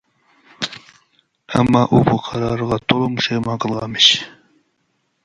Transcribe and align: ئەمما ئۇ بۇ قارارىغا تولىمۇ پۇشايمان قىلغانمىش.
ئەمما 1.59 1.83
ئۇ 1.89 1.99
بۇ 2.07 2.15
قارارىغا 2.29 2.79
تولىمۇ 2.87 3.21
پۇشايمان 3.21 3.63
قىلغانمىش. 3.67 4.09